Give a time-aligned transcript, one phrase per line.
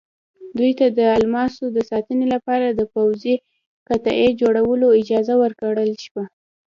[0.57, 3.35] دوی ته د الماسو د ساتنې لپاره د پوځي
[3.89, 6.23] قطعې جوړولو اجازه ورکړل شوه.